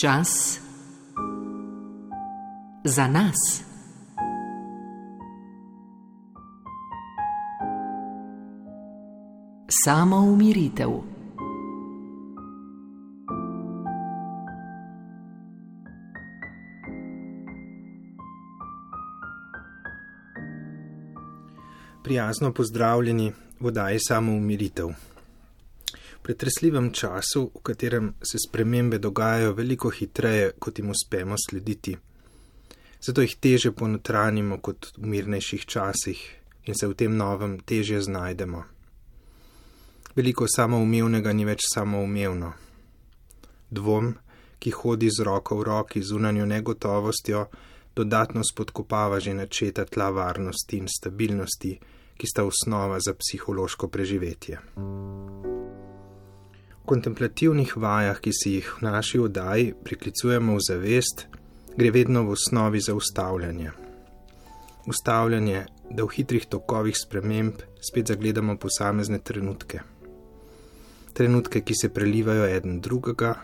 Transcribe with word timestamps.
Čas 0.00 0.60
za 2.84 3.08
nas. 3.08 3.62
Samo 9.84 10.16
umiritev. 10.16 10.88
Prijazno 22.04 22.52
pozdravljeni 22.52 23.32
v 23.60 23.66
oddaji 23.66 23.98
Samo 24.08 24.32
umiritev 24.32 25.15
pretresljivem 26.26 26.90
času, 26.92 27.50
v 27.54 27.60
katerem 27.62 28.14
se 28.22 28.38
spremembe 28.48 28.98
dogajajo 28.98 29.52
veliko 29.54 29.90
hitreje, 29.94 30.50
kot 30.58 30.78
jim 30.78 30.90
uspemo 30.90 31.36
slediti. 31.38 31.96
Zato 33.00 33.22
jih 33.22 33.36
teže 33.40 33.70
ponotranimo 33.70 34.58
kot 34.58 34.88
v 34.96 35.06
mirnejših 35.12 35.66
časih 35.66 36.22
in 36.66 36.74
se 36.74 36.88
v 36.90 36.96
tem 36.98 37.14
novem 37.16 37.60
težje 37.60 38.00
znajdemo. 38.02 38.64
Veliko 40.16 40.48
samoumevnega 40.50 41.32
ni 41.32 41.46
več 41.46 41.62
samoumevno. 41.70 42.52
Dvom, 43.70 44.14
ki 44.58 44.72
hodi 44.74 45.10
z 45.10 45.22
roko 45.28 45.60
v 45.60 45.66
roki 45.68 46.02
z 46.02 46.10
unanjo 46.16 46.46
negotovostjo, 46.46 47.44
dodatno 47.94 48.42
spodkopava 48.42 49.20
že 49.20 49.34
načeta 49.34 49.84
tla 49.84 50.10
varnosti 50.10 50.80
in 50.82 50.90
stabilnosti, 50.90 51.78
ki 52.18 52.26
sta 52.26 52.42
osnova 52.42 52.98
za 52.98 53.14
psihološko 53.14 53.88
preživetje 53.88 55.55
kontemplativnih 56.86 57.76
vajah, 57.76 58.20
ki 58.22 58.32
si 58.32 58.56
jih 58.56 58.68
v 58.78 58.86
naši 58.86 59.18
oddaji 59.18 59.72
priklicujemo 59.84 60.54
v 60.56 60.62
zavest, 60.62 61.26
gre 61.76 61.90
vedno 61.90 62.22
v 62.24 62.36
osnovi 62.36 62.80
za 62.80 62.94
ustavljanje. 62.94 63.72
Ustavljanje, 64.86 65.64
da 65.90 66.04
v 66.04 66.14
hitrih 66.14 66.46
tokovih 66.46 66.94
sprememb 66.94 67.62
spet 67.82 68.12
zagledamo 68.12 68.56
posamezne 68.56 69.18
trenutke. 69.18 69.82
Trenutke, 71.12 71.60
ki 71.60 71.74
se 71.74 71.88
prelivajo 71.88 72.46
eden 72.46 72.80
drugega, 72.80 73.34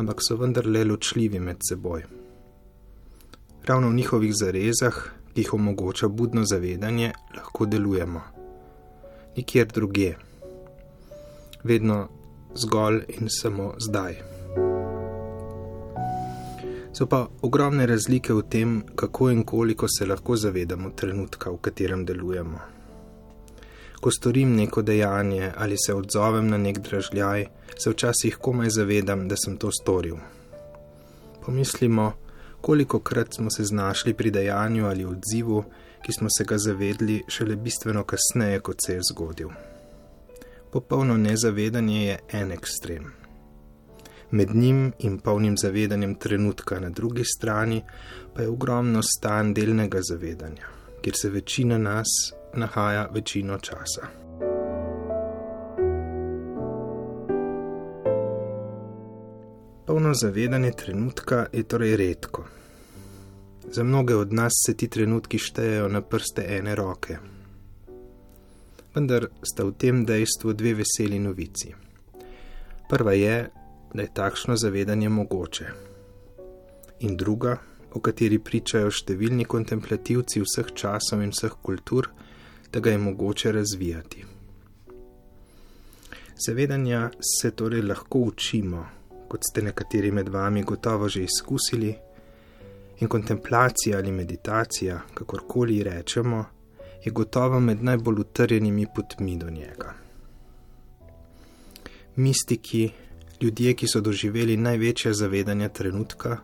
ampak 0.00 0.24
so 0.24 0.36
vendarle 0.40 0.84
ločljivi 0.84 1.40
med 1.40 1.60
seboj. 1.68 2.06
Ravno 3.66 3.88
v 3.88 3.98
njihovih 4.00 4.32
zarezah, 4.34 4.96
ki 5.34 5.44
jih 5.44 5.54
omogoča 5.54 6.08
budno 6.08 6.44
zavedanje, 6.44 7.12
lahko 7.36 7.66
delujemo. 7.66 8.22
Nikjer 9.36 9.66
druge. 9.66 10.14
Vedno 11.64 12.08
zgolj 12.54 13.04
in 13.08 13.28
samo 13.28 13.74
zdaj. 13.78 14.14
So 16.92 17.06
pa 17.06 17.26
ogromne 17.42 17.86
razlike 17.86 18.34
v 18.34 18.42
tem, 18.50 18.82
kako 18.96 19.30
in 19.30 19.44
koliko 19.44 19.88
se 19.88 20.06
lahko 20.06 20.36
zavedamo 20.36 20.90
trenutka, 20.90 21.50
v 21.50 21.56
katerem 21.56 22.04
delujemo. 22.04 22.58
Ko 24.00 24.10
storim 24.10 24.56
neko 24.56 24.82
dejanje 24.82 25.52
ali 25.56 25.76
se 25.86 25.94
odzovem 25.94 26.48
na 26.48 26.58
nek 26.58 26.78
dražljaj, 26.78 27.46
se 27.78 27.90
včasih 27.90 28.36
komaj 28.36 28.70
zavedam, 28.70 29.28
da 29.28 29.36
sem 29.36 29.56
to 29.56 29.70
storil. 29.72 30.16
Pomislimo, 31.46 32.12
koliko 32.60 32.98
krat 32.98 33.34
smo 33.34 33.50
se 33.50 33.64
znašli 33.64 34.14
pri 34.14 34.30
dejanju 34.30 34.86
ali 34.86 35.04
odzivu, 35.04 35.64
ki 36.04 36.12
smo 36.12 36.28
se 36.30 36.44
ga 36.44 36.58
zavedli 36.58 37.22
šele 37.28 37.56
bistveno 37.56 38.04
kasneje, 38.04 38.60
kot 38.60 38.76
se 38.86 38.94
je 38.94 39.00
zgodil 39.12 39.48
popolno 40.72 41.16
nezavedanje 41.16 42.04
je 42.06 42.18
en 42.32 42.52
ekstrem. 42.52 43.12
Med 44.30 44.54
njim 44.54 44.92
in 44.98 45.18
polnim 45.18 45.56
zavedanjem 45.56 46.14
trenutka 46.14 46.80
na 46.80 46.90
drugi 46.90 47.24
strani 47.24 47.82
pa 48.34 48.42
je 48.42 48.48
ogromno 48.48 49.02
stan 49.02 49.54
delnega 49.54 50.00
zavedanja, 50.02 50.66
kjer 51.02 51.16
se 51.16 51.30
večina 51.30 51.78
nas 51.78 52.08
nahaja 52.54 53.08
večino 53.14 53.58
časa. 53.58 54.06
Polno 59.86 60.14
zavedanje 60.14 60.70
trenutka 60.70 61.46
je 61.52 61.62
torej 61.62 61.96
redko. 61.96 62.44
Za 63.72 63.84
mnoge 63.84 64.14
od 64.14 64.32
nas 64.32 64.52
se 64.66 64.76
ti 64.76 64.88
trenutki 64.88 65.38
štejejo 65.38 65.88
na 65.88 66.00
prste 66.00 66.44
ene 66.48 66.74
roke, 66.74 67.16
vendar 68.94 69.28
sta 69.42 69.64
v 69.64 69.72
tem 69.72 70.04
dejstvu 70.04 70.52
dve 70.52 70.74
veseli 70.74 71.18
novici. 71.18 71.72
Prva 72.88 73.12
je, 73.12 73.36
da 73.94 74.02
je 74.02 74.14
takšno 74.14 74.56
zavedanje 74.56 75.08
mogoče, 75.08 75.66
in 77.00 77.16
druga, 77.16 77.56
o 77.92 78.00
kateri 78.00 78.38
pričajo 78.38 78.90
številni 78.92 79.44
kontemplativci 79.44 80.40
vseh 80.44 80.72
časov 80.76 81.24
in 81.24 81.32
vseh 81.32 81.56
kultur, 81.64 82.08
da 82.72 82.80
ga 82.80 82.92
je 82.92 83.00
mogoče 83.00 83.52
razvijati. 83.52 84.24
Zavedanja 86.46 87.10
se 87.20 87.50
torej 87.50 87.84
lahko 87.84 88.24
učimo, 88.32 88.86
kot 89.28 89.44
ste 89.44 89.62
nekateri 89.62 90.10
med 90.12 90.28
vami 90.28 90.62
gotovo 90.62 91.08
že 91.08 91.24
izkusili, 91.24 91.92
in 93.00 93.08
kontemplacija 93.08 93.98
ali 93.98 94.12
meditacija, 94.12 95.00
kakorkoli 95.14 95.82
rečemo, 95.82 96.44
je 97.04 97.10
gotovo 97.12 97.60
med 97.60 97.82
najbolj 97.82 98.20
utrjenimi 98.20 98.86
potmi 98.94 99.36
do 99.36 99.50
njega. 99.50 99.94
Mistiki, 102.16 102.90
ljudje, 103.40 103.74
ki 103.74 103.88
so 103.88 104.00
doživeli 104.00 104.56
največje 104.56 105.14
zavedanje 105.14 105.68
trenutka, 105.68 106.36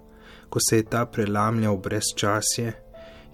ko 0.49 0.59
se 0.71 0.77
je 0.77 0.85
ta 0.85 1.05
prelamljal 1.07 1.77
brez 1.77 2.15
časje 2.17 2.73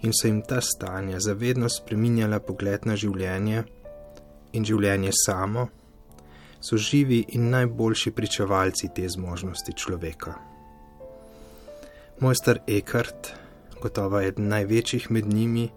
in 0.01 0.11
so 0.13 0.27
jim 0.27 0.41
ta 0.41 0.61
stanja 0.61 1.19
zavedno 1.19 1.69
spreminjala 1.69 2.39
pogled 2.39 2.85
na 2.85 2.95
življenje 2.95 3.63
in 4.53 4.65
življenje 4.65 5.11
samo, 5.25 5.67
so 6.61 6.77
živi 6.77 7.23
in 7.37 7.49
najboljši 7.49 8.11
pričevalci 8.11 8.89
te 8.95 9.07
zmožnosti 9.09 9.73
človeka. 9.73 10.35
Mojster 12.19 12.61
Eckhart, 12.67 13.31
gotovo 13.81 14.21
eden 14.21 14.47
največjih 14.47 15.09
med 15.11 15.27
njimi, 15.27 15.69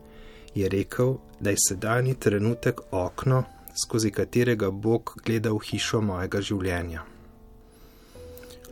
je 0.58 0.69
rekel, 0.69 1.16
da 1.41 1.50
je 1.50 1.62
sedajni 1.69 2.14
trenutek 2.14 2.80
okno, 2.91 3.44
skozi 3.84 4.10
katerega 4.10 4.70
Bog 4.70 5.14
gleda 5.24 5.52
v 5.52 5.62
hišo 5.70 6.00
mojega 6.02 6.42
življenja. 6.42 7.04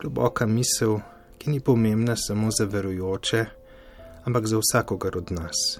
Globoka 0.01 0.45
misel, 0.45 0.99
ki 1.37 1.49
ni 1.49 1.59
pomembna 1.59 2.15
samo 2.15 2.51
za 2.51 2.65
verujoče, 2.65 3.45
ampak 4.27 4.47
za 4.47 4.59
vsakogar 4.61 5.17
od 5.17 5.31
nas. 5.31 5.79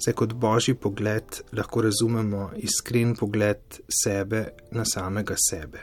Saj 0.00 0.14
kot 0.16 0.32
božji 0.32 0.74
pogled 0.74 1.40
lahko 1.52 1.82
razumemo 1.84 2.50
iskren 2.56 3.16
pogled 3.16 3.80
sebe 4.02 4.44
na 4.72 4.84
samega 4.84 5.36
sebe. 5.36 5.82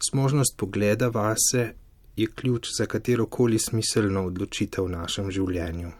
Smožnost 0.00 0.56
pogleda 0.56 1.08
vase 1.08 1.72
je 2.16 2.26
ključ 2.26 2.68
za 2.78 2.86
katero 2.86 3.26
koli 3.26 3.58
smiselno 3.58 4.24
odločitev 4.26 4.84
v 4.84 4.94
našem 4.94 5.30
življenju. 5.30 5.92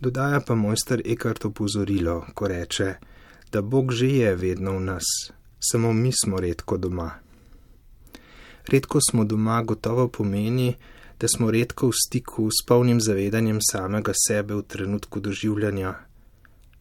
Dodaja 0.00 0.40
pa 0.40 0.54
mojster 0.54 1.02
Ekart 1.04 1.44
opozorilo, 1.44 2.26
ko 2.34 2.48
reče, 2.48 2.94
da 3.52 3.62
Bog 3.62 3.92
že 3.92 4.08
je 4.08 4.34
vedno 4.36 4.76
v 4.76 4.80
nas, 4.80 5.04
samo 5.60 5.92
mi 5.92 6.12
smo 6.12 6.40
redko 6.40 6.76
doma. 6.76 7.10
Redko 8.68 8.98
smo 9.10 9.24
doma 9.24 9.62
gotovo 9.62 10.08
pomeni, 10.08 10.74
da 11.20 11.28
smo 11.28 11.50
redko 11.50 11.88
v 11.88 11.96
stiku 11.96 12.48
s 12.50 12.66
polnim 12.66 13.00
zavedanjem 13.00 13.58
samega 13.70 14.12
sebe 14.12 14.54
v 14.54 14.62
trenutku 14.62 15.20
doživljanja, 15.20 15.94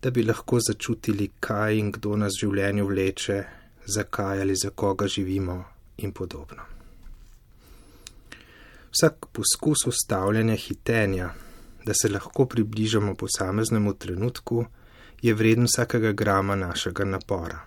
da 0.02 0.12
bi 0.12 0.24
lahko 0.24 0.60
začutili, 0.60 1.32
kaj 1.40 1.78
in 1.78 1.92
kdo 1.92 2.18
nas 2.18 2.36
v 2.36 2.50
življenju 2.50 2.88
vleče, 2.88 3.44
zakaj 3.86 4.42
ali 4.42 4.56
za 4.56 4.70
koga 4.76 5.08
živimo 5.08 5.64
in 5.98 6.12
podobno. 6.12 6.68
Vsak 8.92 9.26
poskus 9.32 9.88
ustavljanja 9.88 10.56
hitenja, 10.56 11.30
da 11.86 11.94
se 11.94 12.10
lahko 12.10 12.46
približamo 12.46 13.16
posameznemu 13.16 13.94
trenutku, 13.94 14.66
je 15.22 15.34
vreden 15.34 15.66
vsakega 15.66 16.12
grama 16.12 16.56
našega 16.56 17.06
napora. 17.06 17.60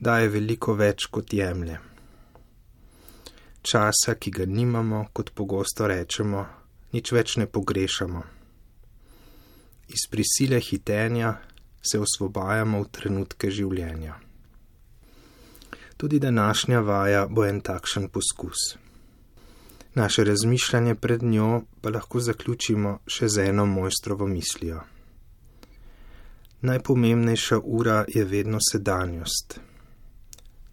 Daje 0.00 0.28
veliko 0.28 0.74
več 0.74 1.06
kot 1.12 1.32
jemlje. 1.32 1.78
Časa, 3.62 4.14
ki 4.16 4.30
ga 4.30 4.46
nimamo, 4.48 5.06
kot 5.12 5.34
pogosto 5.36 5.86
rečemo, 5.86 6.46
nič 6.92 7.12
več 7.12 7.36
ne 7.36 7.46
pogrešamo. 7.46 8.22
Iz 9.88 10.06
prisile 10.10 10.60
hitenja 10.60 11.34
se 11.82 12.00
osvobajamo 12.00 12.80
v 12.80 12.88
trenutke 12.92 13.50
življenja. 13.50 14.16
Tudi 16.00 16.18
današnja 16.18 16.80
vaja 16.80 17.26
bo 17.28 17.44
en 17.44 17.60
takšen 17.60 18.08
poskus. 18.08 18.70
Naše 19.94 20.24
razmišljanje 20.24 20.94
pred 20.94 21.22
njo 21.22 21.62
pa 21.80 21.90
lahko 21.90 22.20
zaključimo 22.20 22.98
še 23.06 23.28
z 23.28 23.48
eno 23.50 23.66
mojstrovo 23.66 24.26
mislijo. 24.26 24.80
Najpomembnejša 26.60 27.58
ura 27.64 28.04
je 28.08 28.24
vedno 28.24 28.58
sedanjost. 28.70 29.60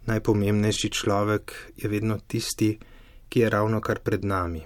Najpomembnejši 0.05 0.89
človek 0.89 1.53
je 1.77 1.89
vedno 1.89 2.19
tisti, 2.27 2.77
ki 3.29 3.39
je 3.39 3.49
ravno 3.49 3.81
kar 3.81 3.99
pred 3.99 4.25
nami. 4.25 4.61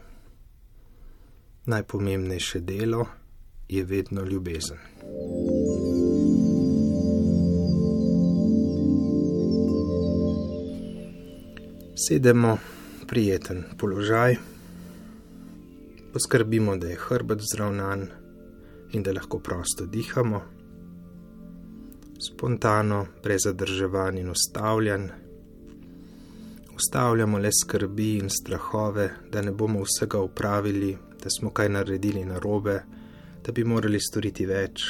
Najpomembnejše 1.65 2.59
delo 2.59 3.06
je 3.69 3.83
vedno 3.83 4.21
ljubezen. 4.21 4.77
Sedemo, 12.07 12.57
prijeten 13.11 13.63
položaj, 13.77 14.35
poskrbimo, 16.13 16.77
da 16.77 16.87
je 16.87 16.95
hrbet 16.95 17.39
zravnan 17.53 18.07
in 18.91 19.03
da 19.03 19.11
lahko 19.11 19.39
prosto 19.39 19.85
dihamo, 19.85 20.41
spontano, 22.27 23.05
brez 23.23 23.43
zadrževanj 23.43 24.19
in 24.19 24.31
ustavljanj. 24.31 25.09
Ustavljamo 26.75 27.37
le 27.37 27.51
skrbi 27.61 28.15
in 28.17 28.29
strahove, 28.29 29.09
da 29.31 29.41
ne 29.41 29.51
bomo 29.51 29.83
vsega 29.83 30.21
upravili, 30.21 30.97
da 31.23 31.29
smo 31.29 31.49
kaj 31.49 31.69
naredili 31.69 32.25
narobe, 32.25 32.79
da 33.43 33.51
bi 33.51 33.63
morali 33.63 33.99
storiti 33.99 34.45
več 34.45 34.87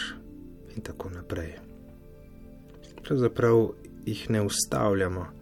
in 0.75 0.81
tako 0.85 1.09
naprej. 1.09 1.55
Pravzaprav 3.01 3.69
jih 4.05 4.29
ne 4.29 4.41
ustavljamo, 4.41 5.40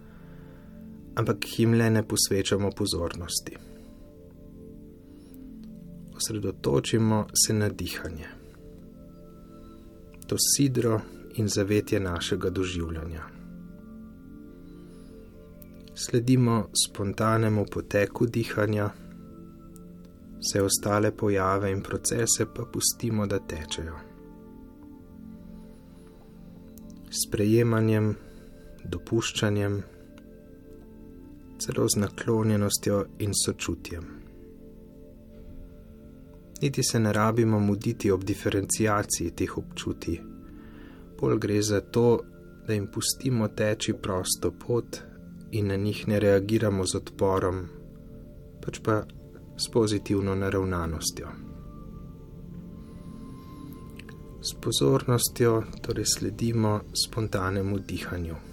ampak 1.14 1.58
jim 1.58 1.74
le 1.74 1.90
ne 1.90 2.02
posvečamo 2.02 2.70
pozornosti. 2.70 3.56
Osredotočimo 6.16 7.26
se 7.46 7.52
na 7.52 7.68
dihanje. 7.68 8.28
To 10.26 10.36
sidro 10.38 11.00
in 11.34 11.48
zavetje 11.48 12.00
našega 12.00 12.50
doživljanja. 12.50 13.22
Sledimo 15.94 16.68
spontanemu 16.86 17.64
poteku 17.72 18.26
dihanja, 18.26 18.90
vse 20.40 20.62
ostale 20.62 21.16
pojave 21.16 21.72
in 21.72 21.82
procese 21.82 22.46
pa 22.54 22.64
pustimo, 22.72 23.26
da 23.26 23.38
tečejo. 23.38 23.96
Sprejemanjem, 27.10 28.14
dopuščanjem, 28.84 29.82
celo 31.60 31.86
z 31.88 32.00
naklonjenostjo 32.00 33.04
in 33.18 33.36
sočutjem. 33.44 34.04
Niti 36.62 36.82
se 36.82 37.00
ne 37.00 37.12
rabimo 37.12 37.60
muditi 37.60 38.10
ob 38.10 38.24
diferencijaciji 38.24 39.30
teh 39.30 39.58
občutij 39.58 40.20
bolj 41.20 41.38
gre 41.38 41.62
za 41.62 41.80
to, 41.80 42.20
da 42.66 42.72
jim 42.72 42.86
pustimo 42.86 43.48
teči 43.48 43.92
prosto 43.92 44.52
pot 44.66 45.00
in 45.50 45.66
na 45.66 45.76
njih 45.76 46.08
ne 46.08 46.20
reagiramo 46.20 46.86
z 46.86 46.96
odporom, 46.96 47.64
pač 48.64 48.80
pa 48.84 49.02
s 49.56 49.68
pozitivno 49.72 50.34
naravnanostjo. 50.34 51.28
S 54.42 54.54
pozornostjo 54.62 55.62
torej 55.82 56.06
sledimo 56.06 56.80
spontanemu 57.06 57.78
dihanju. 57.78 58.49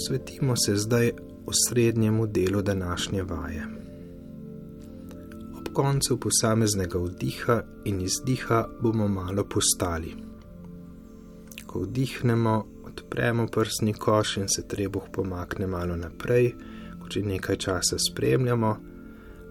Posvetimo 0.00 0.54
se 0.56 0.76
zdaj 0.76 1.12
osrednjemu 1.46 2.26
delu 2.26 2.62
današnje 2.62 3.22
vaje. 3.22 3.66
Ob 5.58 5.68
koncu 5.72 6.20
posameznega 6.20 6.98
vdiha 6.98 7.62
in 7.84 8.00
izdiha 8.00 8.68
bomo 8.82 9.08
malo 9.08 9.44
postali 9.44 10.14
ko 11.66 11.80
vdihnemo, 11.80 12.66
odpremo 12.84 13.46
prsni 13.46 13.92
koš 13.92 14.36
in 14.36 14.48
se 14.48 14.68
trebuh 14.68 15.02
pomakne 15.12 15.66
malo 15.66 15.96
naprej, 15.96 16.54
ko 17.00 17.06
že 17.10 17.22
nekaj 17.22 17.56
časa 17.56 17.98
spremljamo, 17.98 18.76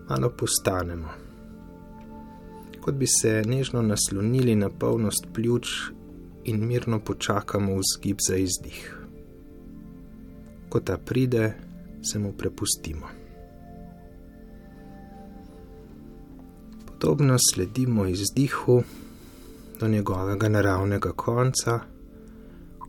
malo 0.09 0.29
postanemo. 0.29 1.09
Kot 2.81 2.95
bi 2.95 3.07
se 3.07 3.43
nežno 3.45 3.81
naslonili 3.81 4.55
na 4.55 4.69
polnost 4.69 5.27
pljuč 5.33 5.67
in 6.43 6.67
mirno 6.67 6.99
počakamo 6.99 7.75
v 7.75 7.81
zgib 7.93 8.17
za 8.27 8.35
izdih. 8.35 8.98
Ko 10.69 10.79
ta 10.79 10.97
pride, 10.97 11.53
se 12.01 12.19
mu 12.19 12.33
prepustimo. 12.33 13.07
Podobno 16.85 17.37
sledimo 17.53 18.05
izdihu 18.07 18.83
do 19.79 19.87
njegovega 19.87 20.49
naravnega 20.49 21.11
konca 21.11 21.79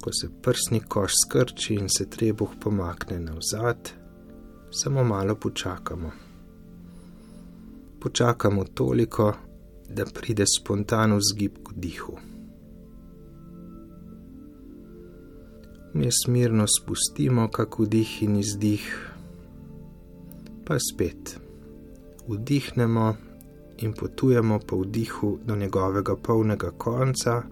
ko 0.01 0.11
se 0.13 0.29
prsni 0.43 0.81
koš 0.81 1.13
skrči 1.25 1.75
in 1.75 1.89
se 1.89 2.11
trebuh 2.11 2.51
pomakne 2.61 3.21
navzad, 3.21 3.91
samo 4.71 5.05
malo 5.05 5.35
počakamo. 5.35 6.11
Počakamo 8.01 8.65
toliko, 8.65 9.33
da 9.89 10.05
pride 10.05 10.45
spontano 10.59 11.19
zgib 11.21 11.53
k 11.67 11.73
dihu. 11.75 12.17
Mi 15.95 16.09
smirno 16.25 16.67
spustimo, 16.67 17.49
kako 17.49 17.83
vdih 17.83 18.23
in 18.23 18.37
izdih, 18.37 19.11
pa 20.67 20.79
spet 20.79 21.39
vdihnemo 22.29 23.15
in 23.79 23.93
potujemo 23.93 24.59
po 24.59 24.77
vdihu 24.77 25.39
do 25.47 25.57
njegovega 25.57 26.17
polnega 26.17 26.71
konca 26.71 27.43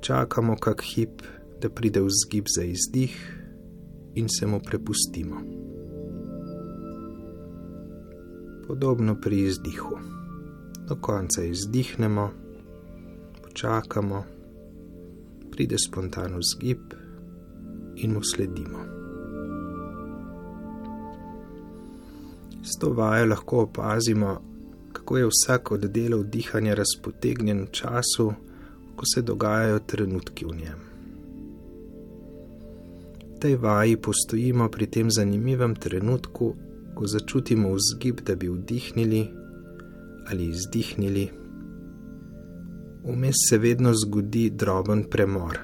počakamo 0.00 0.56
kak 0.56 0.82
hip, 0.82 1.22
da 1.60 1.68
pride 1.68 2.00
vzgib 2.00 2.44
za 2.48 2.62
izdih 2.64 3.14
in 4.14 4.28
se 4.28 4.46
mu 4.46 4.60
prepustimo. 4.60 5.36
Podobno 8.66 9.16
pri 9.20 9.40
izdihu. 9.40 9.98
Do 10.88 10.96
konca 11.00 11.44
izdihnemo, 11.44 12.30
počakamo, 13.42 14.24
pride 15.60 15.76
spontano 15.78 16.38
vzgib 16.38 16.80
in 17.96 18.12
mu 18.12 18.22
sledimo. 18.24 18.78
S 22.64 22.78
to 22.80 22.92
vajo 22.92 23.26
lahko 23.26 23.58
opazimo, 23.60 24.40
kako 24.92 25.18
je 25.18 25.26
vsak 25.26 25.72
od 25.72 25.80
delov 25.80 26.24
dihanja 26.24 26.74
razpotegnjen 26.74 27.60
v 27.62 27.70
času, 27.70 28.32
ko 28.96 29.04
se 29.14 29.22
dogajajo 29.22 29.78
trenutki 29.78 30.44
v 30.44 30.56
njem. 30.56 30.80
V 33.34 33.40
tej 33.40 33.56
vaji 33.56 33.96
postojimo 33.96 34.68
pri 34.68 34.86
tem 34.86 35.10
zanimivem 35.10 35.76
trenutku, 35.76 36.54
ko 36.94 37.06
začutimo 37.06 37.74
vzgib, 37.76 38.24
da 38.24 38.34
bi 38.34 38.48
vdihnili 38.48 39.28
ali 40.30 40.48
izdihnili. 40.48 41.39
Vmes 43.04 43.34
se 43.48 43.58
vedno 43.58 43.94
zgodi 43.94 44.50
droben 44.50 45.04
premor. 45.10 45.58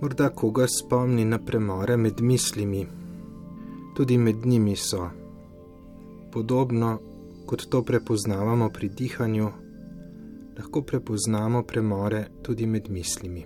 Morda 0.00 0.28
koga 0.28 0.66
spomni 0.68 1.24
na 1.24 1.38
premore 1.38 1.96
med 1.96 2.20
mislimi, 2.20 2.86
tudi 3.96 4.18
med 4.18 4.46
njimi 4.46 4.76
so. 4.76 5.08
Podobno 6.32 6.98
kot 7.46 7.66
to 7.70 7.82
prepoznavamo 7.82 8.68
pri 8.70 8.88
dihanju, 8.88 9.48
lahko 10.58 10.82
prepoznamo 10.82 11.62
premore 11.62 12.26
tudi 12.42 12.66
med 12.66 12.90
mislimi. 12.90 13.44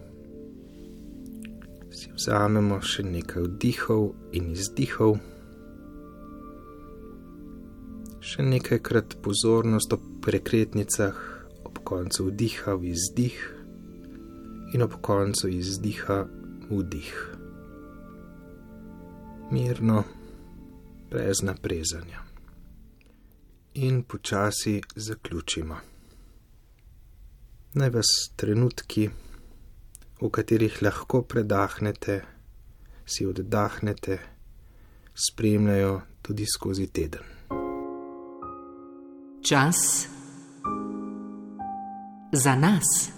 Si 1.90 2.12
vzamemo 2.12 2.82
še 2.84 3.02
nekaj 3.02 3.48
vdihov 3.48 4.10
in 4.32 4.52
izdihov, 4.52 5.16
še 8.20 8.44
nekajkrat 8.44 9.16
pozornost 9.25 9.96
ob 9.96 10.04
prekretnicah, 10.22 11.38
koncu 11.88 12.28
vdiha 12.28 12.76
v 12.76 12.92
izdih 12.92 13.40
in 14.75 14.85
ob 14.85 15.00
koncu 15.00 15.49
izdiha 15.49 16.21
vdih. 16.71 17.12
Mirno, 19.50 20.02
brez 21.11 21.40
naprezanja. 21.42 22.25
In 23.75 24.02
počasi 24.02 24.80
zaključimo 24.97 25.78
naj 27.78 27.90
vas 27.90 28.11
trenutki, 28.37 29.09
v 30.21 30.30
katerih 30.30 30.83
lahko 30.83 31.23
predahnete, 31.23 32.21
si 33.07 33.26
oddahnete, 33.26 34.18
spremljajo 35.14 36.00
tudi 36.23 36.47
skozi 36.54 36.87
teden. 36.87 37.23
Čas 39.42 40.09
za 42.32 42.56
nas. 42.56 43.11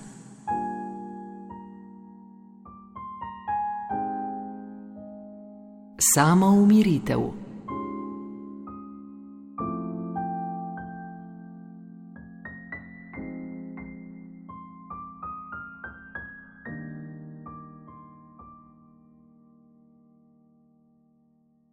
Samo 6.15 6.47
umiritev. 6.47 7.21